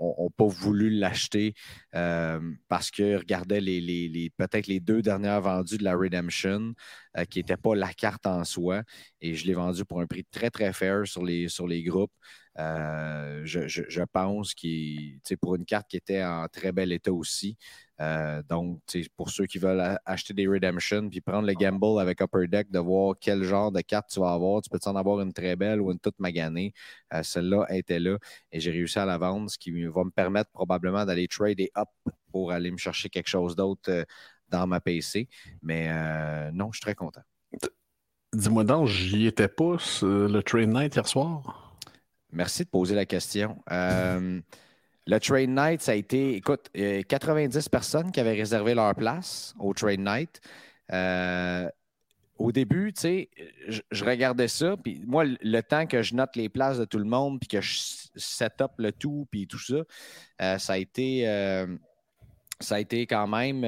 [0.00, 1.54] ont, pas voulu l'acheter
[1.92, 6.74] parce qu'ils regardaient les, peut-être les deux dernières vendues de la Redemption,
[7.28, 8.82] qui n'étaient pas la carte en soi.
[9.20, 12.12] Et je l'ai vendu pour un prix très, très fair sur les, sur les groupes.
[12.58, 17.56] Euh, je, pense que pour une carte qui était en très bel état aussi.
[18.00, 18.80] Euh, donc,
[19.16, 22.78] pour ceux qui veulent acheter des Redemption puis prendre le gamble avec Upper Deck, de
[22.78, 24.62] voir quel genre de carte tu vas avoir.
[24.62, 26.72] Tu peux en avoir une très belle ou une toute maganée.
[27.12, 28.16] Euh, celle-là était là
[28.52, 31.88] et j'ai réussi à la vendre, ce qui va me permettre probablement d'aller trader up
[32.32, 34.06] pour aller me chercher quelque chose d'autre
[34.48, 35.28] dans ma PC.
[35.62, 35.88] Mais
[36.52, 37.22] non, je suis très content.
[38.32, 41.76] Dis-moi donc, j'y étais pas le Trade Night hier soir?
[42.32, 43.62] Merci de poser la question.
[45.08, 49.54] Euh, le Trade Night, ça a été, écoute, 90 personnes qui avaient réservé leur place
[49.58, 50.40] au Trade Night.
[50.92, 51.68] Euh,
[52.38, 53.30] au début, tu sais,
[53.68, 57.04] je, regardais ça, puis moi, le temps que je note les places de tout le
[57.04, 57.78] monde, puis que je
[58.16, 59.82] set up le tout, puis tout ça,
[60.42, 61.26] euh, ça a été
[62.62, 63.62] ça a été quand même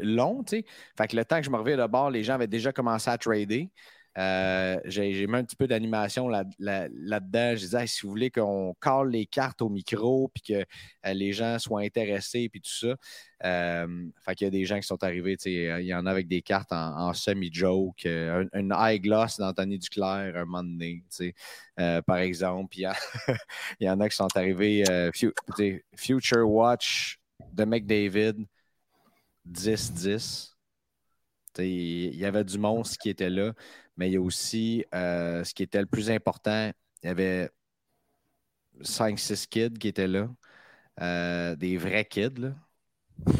[0.00, 0.64] long, tu sais.
[0.96, 3.10] Fait que le temps que je me reviens de bord, les gens avaient déjà commencé
[3.10, 3.70] à trader.
[4.16, 7.50] Euh, j'ai mis un petit peu d'animation là-dedans.
[7.54, 10.64] je disais, si vous voulez qu'on colle les cartes au micro, puis que
[11.06, 12.96] euh, les gens soient intéressés, puis tout ça.
[13.44, 16.26] Euh, fait qu'il y a des gens qui sont arrivés, il y en a avec
[16.26, 20.64] des cartes en, semi-joke, une high gloss d'Anthony Duclair un moment
[22.06, 22.76] par exemple.
[23.80, 24.82] Il y, en a qui sont arrivés,
[25.94, 27.20] Future Watch
[27.52, 28.46] de McDavid,
[29.48, 30.54] 10-10.
[31.58, 33.52] Il y avait du monstre qui était là
[33.98, 36.70] mais il y a aussi euh, ce qui était le plus important.
[37.02, 37.50] Il y avait
[38.80, 40.28] 5-6 kids qui étaient là,
[41.00, 42.54] euh, des vrais kids, là.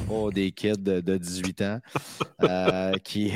[0.09, 1.81] pas des kids de, 18 ans,
[2.43, 3.33] euh, qui,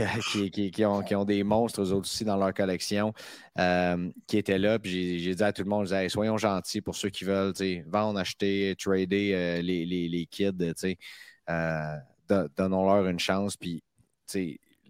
[0.50, 3.12] qui, ont, des monstres eux aussi dans leur collection,
[4.26, 4.80] qui étaient là.
[4.80, 7.54] Puis j'ai dit à tout le monde, soyons gentils pour ceux qui veulent
[7.86, 10.50] vendre, acheter, trader les, les, les, kids,
[12.56, 13.56] donnons-leur une chance.
[13.56, 13.80] Puis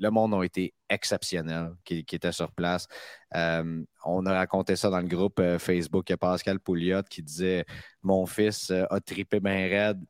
[0.03, 2.87] le monde a été exceptionnel qui, était sur place.
[3.35, 6.09] Euh, on a raconté ça dans le groupe euh, Facebook.
[6.09, 7.65] Il y a Pascal Pouliot qui disait
[8.03, 10.01] Mon fils euh, a tripé bien raide.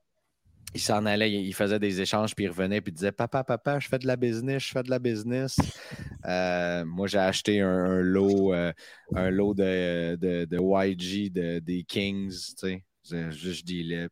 [0.74, 3.78] Il s'en allait, il faisait des échanges, puis il revenait, puis il disait Papa, papa,
[3.78, 5.58] je fais de la business, je fais de la business.
[6.24, 12.30] moi, j'ai acheté un, lot, un lot de, YG des Kings.
[12.30, 14.08] Tu sais, je, je dis,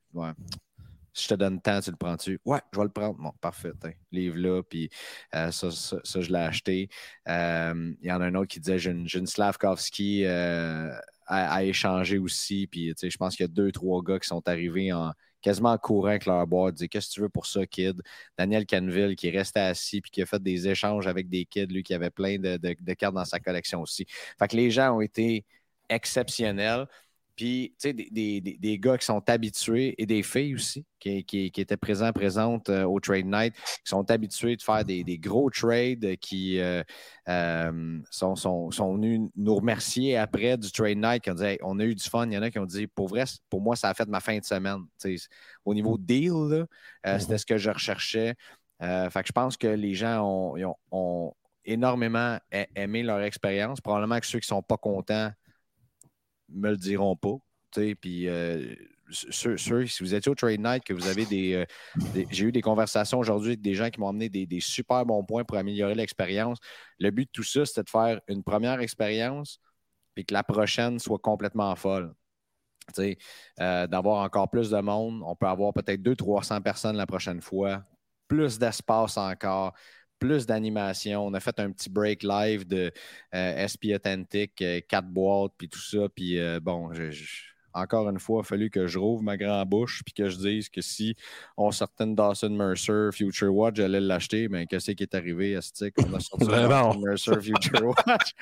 [1.23, 2.41] je te donne temps, tu le prends-tu?
[2.45, 3.17] Ouais, je vais le prendre.
[3.19, 3.73] Bon, parfait.
[3.85, 3.93] Hein.
[4.13, 4.91] Livre-là, puis
[5.35, 6.89] euh, ça, ça, je l'ai acheté.
[7.29, 10.93] Euh, il y en a un autre qui disait j'ai une, Slavkovski euh,
[11.27, 12.67] à, échanger aussi.
[12.67, 15.79] Puis, je pense qu'il y a deux, trois gars qui sont arrivés en quasiment en
[15.79, 18.03] courant avec leur boîte, dit Qu'est-ce que tu veux pour ça, kid?
[18.37, 21.67] Daniel Canville qui est resté assis puis qui a fait des échanges avec des kids,
[21.67, 24.07] lui qui avait plein de, de cartes dans sa collection aussi.
[24.39, 25.45] Fait que les gens ont été
[25.89, 26.87] exceptionnels.
[27.40, 31.24] Puis, tu sais, des, gars qui sont habitués, et des filles aussi, qui,
[31.57, 36.18] étaient présents, présentes euh, au Trade Night, qui sont habitués de faire des, gros trades,
[36.18, 36.83] qui euh,
[37.31, 41.85] euh, sont, sont, venus nous remercier après du Trade Night, qui ont dit on a
[41.85, 42.26] eu du fun.
[42.26, 44.20] Il y en a qui ont dit pour vrai, pour moi, ça a fait ma
[44.20, 44.81] fin de semaine.
[45.64, 47.20] au niveau deal, mm-hmm.
[47.20, 48.35] c'était ce que je recherchais.
[48.81, 51.33] fait que je pense que les gens ont, ont
[51.64, 52.38] énormément
[52.76, 53.81] aimé leur expérience.
[53.81, 55.31] Probablement que ceux qui ne sont pas contents
[56.53, 57.37] me le diront pas.
[58.01, 58.75] Puis euh,
[59.11, 61.65] si vous étiez au Trade Night, que vous avez des.
[62.31, 65.25] J'ai eu des conversations aujourd'hui avec des gens qui m'ont amené des, des, super bons
[65.25, 66.59] points pour améliorer l'expérience.
[66.99, 69.61] Le but de tout ça, c'était de faire une première expérience,
[70.15, 72.15] puis que la prochaine soit complètement folle.
[73.61, 75.23] Euh, d'avoir encore plus de monde.
[75.25, 77.85] On peut avoir peut-être 200-300 personnes la prochaine fois.
[78.29, 79.75] Plus d'espace encore,
[80.21, 81.27] plus d'animation.
[81.27, 82.93] On a fait un petit break live de
[83.35, 86.09] euh, SP Authentic, euh, quatre boîtes, puis tout ça.
[86.15, 87.11] Puis bon, je
[87.73, 90.37] encore une fois, il a fallu que je rouvre ma grande bouche puis que je
[90.37, 91.15] dise que si
[91.57, 94.49] on sortait une Dawson Mercer Future Watch, j'allais l'acheter.
[94.49, 98.35] Mais qu'est-ce qui est arrivé à ce On a sorti une Dawson Mercer Future Watch.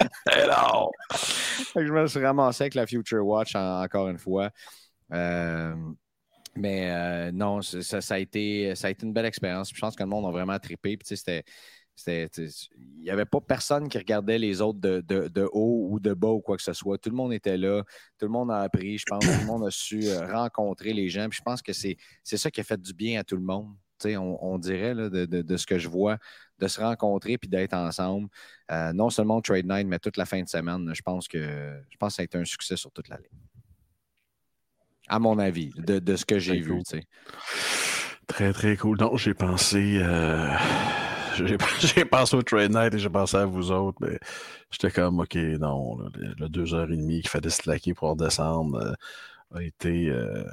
[1.76, 4.50] je me suis ramassé avec la Future Watch encore une fois.
[6.58, 9.70] Mais euh, non, ça, a été, ça a été une belle expérience.
[9.74, 10.98] Je pense que le monde a vraiment trippé.
[11.02, 11.44] C'était
[12.06, 12.48] il
[13.02, 16.56] n'y avait pas personne qui regardait les autres de, haut ou de bas ou quoi
[16.56, 16.98] que ce soit.
[16.98, 17.82] Tout le monde était là.
[18.18, 18.98] Tout le monde a appris.
[18.98, 21.28] Je pense tout le monde a su euh, rencontrer les gens.
[21.30, 23.74] Je pense que c'est ça qui a fait du bien à tout le monde.
[24.04, 26.18] On, on, dirait de, ce que je vois,
[26.60, 28.28] de se rencontrer puis d'être ensemble.
[28.70, 30.88] Euh, non seulement Trade Night, mais toute la fin de semaine.
[30.94, 33.47] Je pense que je pense ça a été un succès sur toute la ligne.
[35.08, 36.82] À mon avis, de, ce que j'ai vu.
[38.26, 38.98] Très, très cool.
[38.98, 39.98] Donc, j'ai pensé.
[40.02, 40.54] Euh,
[41.80, 44.18] j'ai pensé au trade night et j'ai pensé à vous autres, mais
[44.70, 48.76] j'étais comme, OK, non, le, deux heures et demie qu'il fallait se laquer pour redescendre
[48.78, 50.08] euh, a été.
[50.08, 50.44] Euh,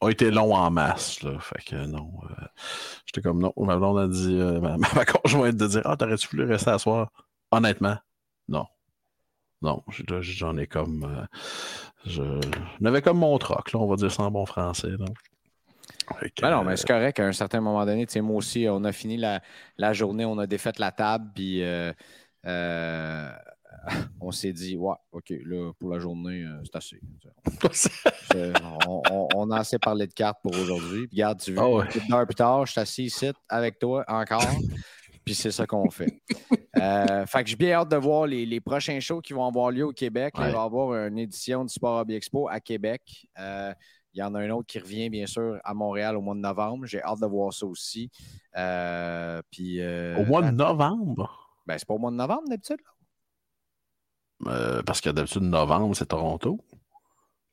[0.00, 1.22] a été long en masse.
[1.22, 1.38] Là.
[1.40, 2.12] Fait que non.
[2.30, 2.44] Euh,
[3.04, 3.52] j'étais comme non.
[3.56, 7.10] Ma blonde a dit, ma, ma, conjointe de dire Ah, t'aurais-tu voulu rester à soir?
[7.50, 7.96] Honnêtement,
[8.46, 8.66] non.
[9.60, 11.26] Non, j'en ai comme.
[12.06, 12.22] je
[12.80, 14.96] n'avais comme mon troc, là, on va dire en bon français.
[14.96, 15.16] Donc.
[16.40, 17.20] Ben non, mais c'est correct.
[17.20, 20.72] À un certain moment donné, moi aussi, on a fini la, journée, on a défait
[20.78, 21.92] la table, puis euh,
[22.46, 23.30] euh,
[24.20, 27.00] on s'est dit, ouais, OK, là, pour la journée, euh, c'est assez.
[29.34, 31.06] on, a assez parlé de cartes pour aujourd'hui.
[31.08, 34.04] Puis, regarde, tu veux, oh, une heure plus tard, je suis assis ici avec toi
[34.08, 34.42] encore.
[35.28, 36.22] Puis c'est ça qu'on fait.
[36.74, 39.92] fait que j'ai bien hâte de voir les, prochains shows qui vont avoir lieu au
[39.92, 40.32] Québec.
[40.38, 43.28] Il va y avoir une édition du Sport Hobby Expo à Québec.
[44.14, 46.40] Il y en a un autre qui revient, bien sûr, à Montréal au mois de
[46.40, 46.86] novembre.
[46.86, 48.10] J'ai hâte de voir ça aussi.
[48.56, 51.52] Euh, puis, euh, au mois de novembre?
[51.66, 52.80] Ben, c'est pas au mois de novembre d'habitude.
[54.46, 56.58] Euh, parce que d'habitude, novembre, c'est Toronto.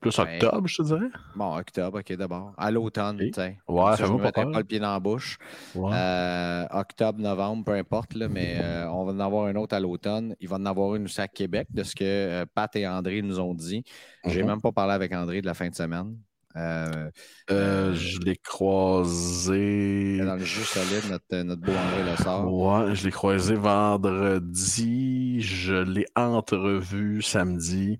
[0.09, 1.09] Plus octobre, je te dirais.
[1.35, 2.53] Bon, octobre, ok, d'abord.
[2.57, 3.57] À l'automne, tu sais.
[3.67, 5.37] Ouais, ça va pas pas le pied dans la bouche.
[5.75, 10.35] octobre, novembre, peu importe, là, mais on va en avoir un autre à l'automne.
[10.39, 13.39] Il va en avoir une aussi à Québec, de ce que Pat et André nous
[13.39, 13.83] ont dit.
[14.25, 14.49] J'ai mhm.
[14.49, 16.15] même pas parlé avec André de la fin de semaine.
[16.55, 17.09] Euh,
[17.51, 20.19] euh, euh, je l'ai croisé.
[20.23, 22.53] Dans le jeu solide, notre, notre beau André Le sort.
[22.53, 25.41] Ouais, je l'ai croisé vendredi.
[25.41, 27.99] Je l'ai entrevu samedi.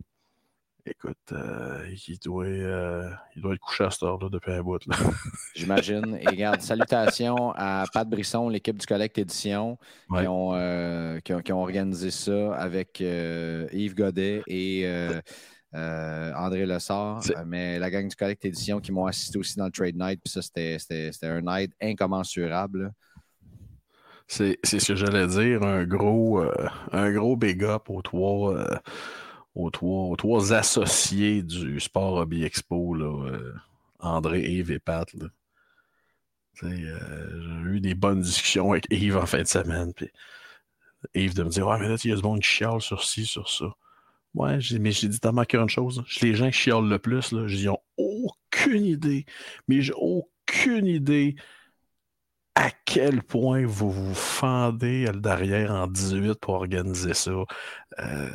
[0.86, 1.34] Écoute,
[2.08, 4.80] il, doit, il doit être couché à cette heure-là depuis un bout.
[5.56, 6.18] J'imagine.
[6.22, 12.12] Et regarde, salutations à Pat Brisson, l'équipe du Collect Édition, qui, ont, qui, ont, organisé
[12.12, 14.86] ça avec Yves Godet et
[15.76, 19.66] euh, André Lessard, euh, mais la gang du Collect Édition qui m'ont assisté aussi dans
[19.66, 20.22] le Trade Night.
[20.24, 22.94] Puis ça, c'était un aide incommensurable.
[24.28, 25.64] C'est ce que j'allais dire.
[25.64, 28.56] Un gros, euh, un gros big up aux trois,
[29.56, 32.98] aux trois, associés du Sport Hobby Expo,
[34.00, 35.10] André, Yves et Pat.
[36.62, 36.68] J'ai
[37.66, 39.94] eu des bonnes discussions avec Yves en fin de semaine.
[39.94, 40.12] Puis
[41.14, 43.04] Yves de me dire Ouais, mais là, il y a du monde qui chiale sur
[43.04, 43.74] ci, sur ça.
[44.34, 46.04] Ouais, mais j'ai dit, t'as manqué une chose.
[46.22, 49.26] Les gens qui chialent le plus, là, ils n'ont aucune idée,
[49.70, 51.36] mais j'ai aucune idée
[52.56, 57.32] à quel point vous vous fendez derrière en 18 pour organiser ça.
[58.00, 58.30] Euh,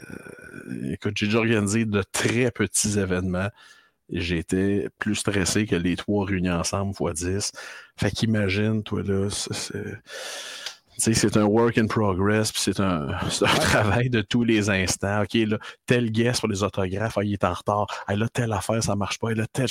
[0.91, 3.49] écoute, j'ai déjà organisé de très petits événements.
[4.11, 7.53] J'ai été plus stressé que les trois réunis ensemble fois 10.
[7.97, 10.01] Fait qu'imagine, toi là, c'est
[11.01, 13.07] c'est un work in progress, puis c'est un,
[13.61, 15.23] travail de tous les instants.
[15.23, 17.87] OK, là, tel guest pour les autographes, ah, il est en retard.
[18.07, 19.31] Ah, là, telle affaire, ça marche pas.
[19.31, 19.69] Et là, tel.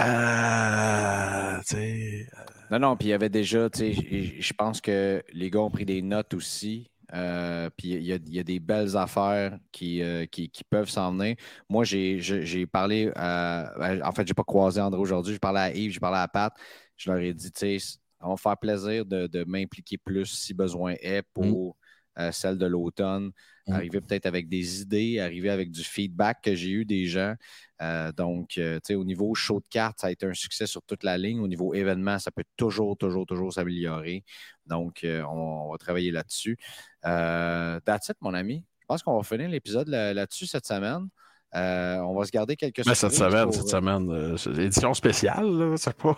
[0.00, 2.24] Euh, euh,
[2.70, 6.02] non, non, puis il y avait déjà, je pense que les gars ont pris des
[6.02, 6.90] notes aussi.
[7.12, 10.02] Euh, puis il y, a des belles affaires qui,
[10.32, 11.36] qui, peuvent s'en venir.
[11.68, 13.72] Moi, j'ai parlé, à,
[14.04, 16.52] en fait, j'ai pas croisé André aujourd'hui, j'ai parlé à Yves, j'ai parlé à Pat.
[16.96, 20.94] Je leur ai dit, tu sais, on va faire plaisir de, m'impliquer plus si besoin
[21.00, 21.76] est pour
[22.16, 22.20] mm.
[22.20, 23.30] euh, celle de l'automne.
[23.66, 23.72] Mm.
[23.72, 27.34] Arriver peut-être avec des idées, arriver avec du feedback que j'ai eu des gens.
[27.80, 30.66] Euh, donc, euh, tu sais, au niveau show de cartes, ça a été un succès
[30.66, 31.40] sur toute la ligne.
[31.40, 34.24] Au niveau événement, ça peut toujours, toujours, toujours s'améliorer.
[34.66, 36.58] Donc, on, va travailler là-dessus.
[37.02, 38.64] that's it, mon ami.
[38.80, 41.08] Je pense qu'on va finir l'épisode là-dessus cette semaine.
[41.54, 44.92] Euh, on va se garder quelques Mais cette semaine, pour- cette semaine, euh, c'est édition
[44.92, 46.16] spéciale, là, c'est pas.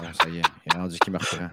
[0.00, 1.50] Bon, ça y est, il est rendu qui me reprend.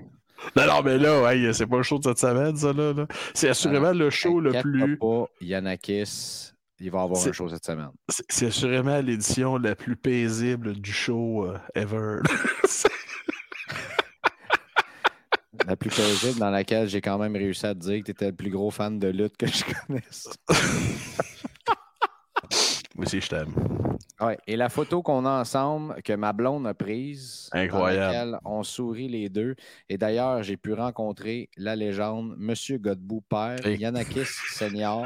[0.55, 2.93] Non, non, mais là, hey, c'est pas le show de cette semaine, ça, là.
[2.93, 3.07] là.
[3.33, 4.97] C'est assurément le show le plus.
[4.97, 7.91] pas, Yanakis, il va avoir un show cette semaine.
[8.07, 12.19] C'est c'est assurément l'édition la plus paisible du show euh, ever.
[15.67, 18.27] La plus paisible dans laquelle j'ai quand même réussi à te dire que tu étais
[18.27, 20.29] le plus gros fan de lutte que je connaisse.
[22.95, 23.53] Moi aussi, je t'aime.
[24.21, 27.99] Ouais, et la photo qu'on a ensemble, que ma blonde a prise, Incroyable.
[27.99, 29.55] dans laquelle on sourit les deux.
[29.87, 35.05] Et d'ailleurs, j'ai pu rencontrer la légende, Monsieur Godbout père, Et- Yanakis senior.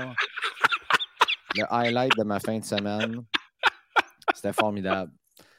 [1.55, 3.23] Le highlight de ma fin de semaine.
[4.33, 5.11] C'était formidable.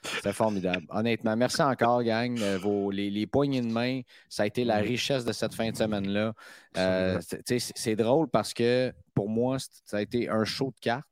[0.03, 0.85] C'était formidable.
[0.91, 2.37] Honnêtement, merci encore, gang.
[2.61, 5.77] Vos- les, les poignées de main, ça a été la richesse de cette fin de
[5.77, 6.33] semaine-là.
[6.77, 11.09] Euh, c'est- drôle parce que pour moi, ça a été un show de cartes,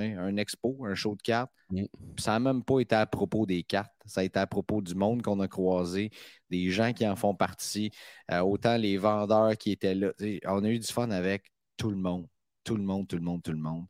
[0.00, 1.52] hein, un expo, un show de cartes.
[1.70, 1.84] Mm.
[2.18, 3.92] Ça n'a même pas été à propos des cartes.
[4.06, 6.10] Ça a été à propos du monde qu'on a croisé,
[6.50, 7.90] des gens qui en font partie,
[8.30, 10.12] euh, autant les vendeurs qui étaient là.
[10.46, 12.26] On a eu du fun avec tout le monde.
[12.70, 13.84] Tout le monde, tout le monde, tout le monde,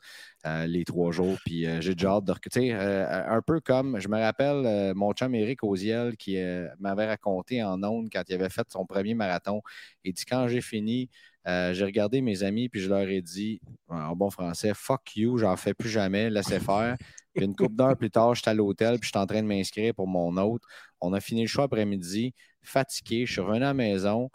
[0.46, 1.36] euh, les trois jours.
[1.44, 2.32] Puis euh, j'ai déjà hâte de.
[2.32, 6.38] rec- Tu sais, euh, un peu comme, je me rappelle, mon chum Eric Oziel qui
[6.78, 9.60] m'avait raconté en ondes quand il avait fait son premier marathon.
[10.02, 11.10] Il dit Quand j'ai fini,
[11.46, 15.56] j'ai regardé mes amis, puis je leur ai dit, en bon français, fuck you, j'en
[15.56, 16.96] fais plus jamais, laissez faire.
[17.36, 19.94] Puis une couple d'heures plus tard, j'étais à l'hôtel, puis j'étais en train de m'inscrire
[19.94, 20.66] pour mon autre.
[21.02, 23.26] On a fini le choix après-midi, fatigué.
[23.26, 24.30] Je suis revenu à la maison.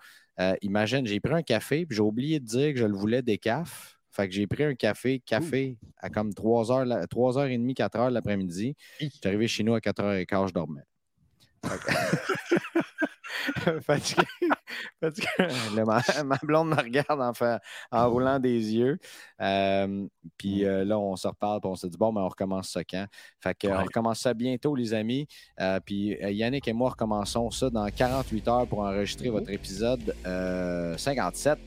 [0.62, 3.38] Imagine, j'ai pris un café, puis j'ai oublié de dire que je le voulais des
[3.38, 3.95] cafes.
[4.16, 8.76] Fait que j'ai pris un café, café à comme 3h, 3h30, 4h l'après-midi.
[8.99, 10.82] J'étais arrivé chez nous à 4h15, je dormais.
[11.61, 11.70] Que-
[13.82, 14.24] Fatigué.
[15.86, 17.32] Ma, ma blonde me regarde en,
[17.91, 18.97] en roulant des yeux.
[19.41, 20.07] Euh,
[20.38, 22.84] puis euh, là, on se reparle, puis on se dit, bon, ben, on recommence ça
[22.84, 23.05] quand?
[23.41, 25.28] Fait que, on recommence ça bientôt, les amis.
[25.59, 30.97] Euh, puis Yannick et moi recommençons ça dans 48 heures pour enregistrer votre épisode euh,
[30.97, 31.59] 57.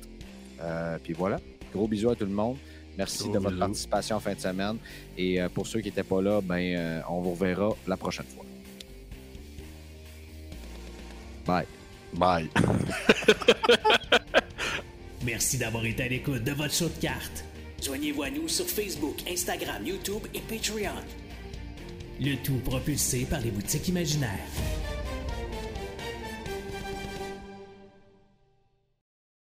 [0.60, 1.38] Euh, puis voilà.
[1.72, 2.56] Gros bisous à tout le monde.
[2.96, 3.60] Merci Gros de votre bisous.
[3.60, 4.76] participation en fin de semaine.
[5.16, 8.26] Et euh, pour ceux qui n'étaient pas là, ben, euh, on vous reverra la prochaine
[8.26, 8.44] fois.
[11.46, 11.66] Bye.
[12.14, 12.48] Bye.
[15.24, 17.44] Merci d'avoir été à l'écoute de votre show de cartes.
[17.82, 20.94] Joignez-vous à nous sur Facebook, Instagram, YouTube et Patreon.
[22.20, 24.38] Le tout propulsé par les boutiques imaginaires.